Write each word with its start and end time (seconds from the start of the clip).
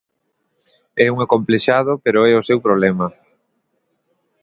É 1.05 1.07
un 1.13 1.17
acomplexado, 1.25 1.91
pero 2.03 2.19
é 2.31 2.33
o 2.35 2.45
seu 2.49 2.59
problema. 2.65 3.07